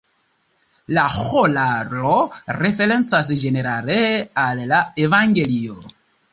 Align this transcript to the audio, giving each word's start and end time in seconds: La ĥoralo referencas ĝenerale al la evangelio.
La 0.97 1.03
ĥoralo 1.15 2.15
referencas 2.61 3.31
ĝenerale 3.45 4.01
al 4.47 4.67
la 4.75 4.83
evangelio. 5.09 5.81